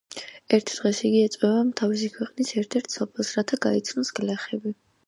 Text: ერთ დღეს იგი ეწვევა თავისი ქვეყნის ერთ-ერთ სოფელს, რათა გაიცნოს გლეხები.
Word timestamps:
ერთ 0.57 0.71
დღეს 0.77 1.01
იგი 1.09 1.19
ეწვევა 1.25 1.61
თავისი 1.83 2.09
ქვეყნის 2.17 2.53
ერთ-ერთ 2.63 2.99
სოფელს, 2.99 3.35
რათა 3.41 3.65
გაიცნოს 3.69 4.15
გლეხები. 4.23 4.79